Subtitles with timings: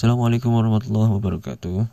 [0.00, 1.84] Assalamualaikum warahmatullahi wabarakatuh.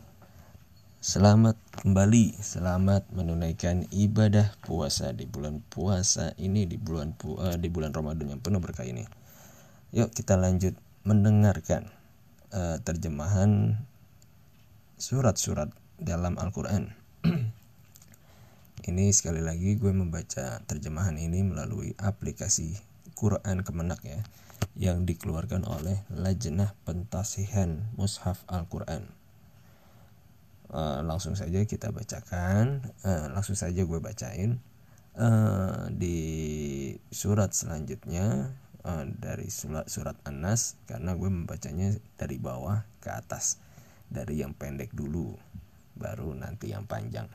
[0.96, 7.92] Selamat kembali, selamat menunaikan ibadah puasa di bulan puasa ini di bulan uh, di bulan
[7.92, 9.04] Ramadan yang penuh berkah ini.
[9.92, 10.72] Yuk kita lanjut
[11.04, 11.92] mendengarkan
[12.56, 13.76] uh, terjemahan
[14.96, 15.68] surat-surat
[16.00, 16.88] dalam Al-Qur'an.
[18.88, 22.72] ini sekali lagi gue membaca terjemahan ini melalui aplikasi
[23.18, 24.22] Quran Kemenak ya
[24.78, 29.10] yang dikeluarkan oleh Lajnah Pentasihan Mushaf Al-Quran.
[30.70, 32.86] Uh, langsung saja kita bacakan.
[33.02, 34.62] Uh, langsung saja gue bacain.
[35.18, 36.18] Uh, di
[37.10, 38.54] surat selanjutnya
[38.86, 43.58] uh, dari surat surat Anas karena gue membacanya dari bawah ke atas
[44.06, 45.34] dari yang pendek dulu
[45.98, 47.26] baru nanti yang panjang.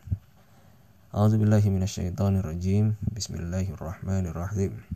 [1.11, 4.92] A'udzubillahiminasyaitonirrajim Bismillahirrahmanirrahim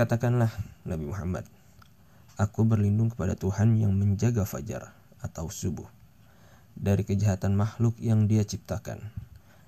[0.00, 0.48] Katakanlah
[0.88, 1.44] Nabi Muhammad,
[2.40, 5.84] Aku berlindung kepada Tuhan yang menjaga fajar atau subuh
[6.72, 9.12] dari kejahatan makhluk yang dia ciptakan,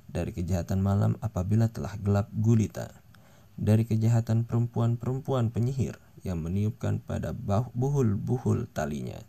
[0.09, 2.97] dari kejahatan malam apabila telah gelap gulita,
[3.61, 7.37] dari kejahatan perempuan-perempuan penyihir yang meniupkan pada
[7.77, 9.21] buhul-buhul talinya,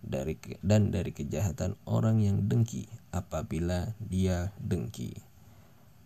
[0.00, 5.20] dari dan dari kejahatan orang yang dengki apabila dia dengki.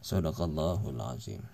[0.02, 1.46] Sadaqallahul azim.